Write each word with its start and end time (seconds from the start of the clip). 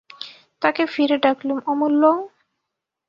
তাকে 0.61 0.83
ফিরে 0.85 1.17
ডাকলুম, 1.17 1.57
অমূল্য! 1.65 2.03